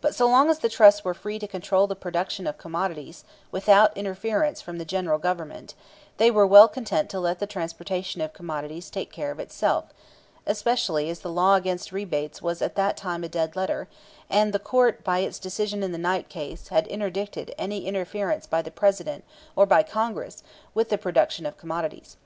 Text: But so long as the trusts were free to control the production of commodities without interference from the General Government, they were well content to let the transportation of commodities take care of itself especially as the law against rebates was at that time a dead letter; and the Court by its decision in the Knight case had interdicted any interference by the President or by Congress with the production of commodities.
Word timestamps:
But 0.00 0.14
so 0.14 0.28
long 0.28 0.50
as 0.50 0.60
the 0.60 0.68
trusts 0.68 1.02
were 1.04 1.14
free 1.14 1.40
to 1.40 1.48
control 1.48 1.88
the 1.88 1.96
production 1.96 2.46
of 2.46 2.58
commodities 2.58 3.24
without 3.50 3.96
interference 3.96 4.60
from 4.62 4.78
the 4.78 4.84
General 4.84 5.18
Government, 5.18 5.74
they 6.16 6.30
were 6.30 6.46
well 6.46 6.68
content 6.68 7.10
to 7.10 7.18
let 7.18 7.40
the 7.40 7.46
transportation 7.48 8.20
of 8.20 8.32
commodities 8.32 8.88
take 8.88 9.10
care 9.10 9.32
of 9.32 9.40
itself 9.40 9.86
especially 10.46 11.10
as 11.10 11.18
the 11.18 11.32
law 11.32 11.56
against 11.56 11.90
rebates 11.90 12.40
was 12.40 12.62
at 12.62 12.76
that 12.76 12.96
time 12.96 13.24
a 13.24 13.28
dead 13.28 13.56
letter; 13.56 13.88
and 14.30 14.52
the 14.52 14.60
Court 14.60 15.02
by 15.02 15.18
its 15.18 15.40
decision 15.40 15.82
in 15.82 15.90
the 15.90 15.98
Knight 15.98 16.28
case 16.28 16.68
had 16.68 16.86
interdicted 16.86 17.52
any 17.58 17.84
interference 17.84 18.46
by 18.46 18.62
the 18.62 18.70
President 18.70 19.24
or 19.56 19.66
by 19.66 19.82
Congress 19.82 20.44
with 20.72 20.88
the 20.88 20.96
production 20.98 21.44
of 21.44 21.58
commodities. 21.58 22.16